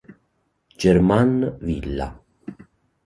[0.81, 2.09] Germán Villa